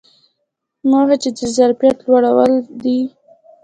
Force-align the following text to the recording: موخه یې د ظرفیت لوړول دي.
موخه 0.89 1.15
یې 1.23 1.29
د 1.37 1.39
ظرفیت 1.57 1.97
لوړول 2.05 2.53
دي. 2.83 2.99